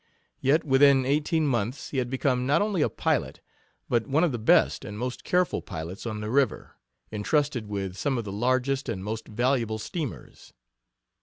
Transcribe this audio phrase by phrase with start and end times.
[0.39, 3.39] Yet within eighteen months he had become not only a pilot,
[3.87, 6.75] but one of the best and most careful pilots on the river,
[7.11, 10.53] intrusted with some of the largest and most valuable steamers.